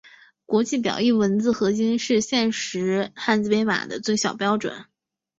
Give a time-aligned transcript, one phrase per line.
[0.47, 4.85] 国际表意文字核心是现时汉字编码的最小标准。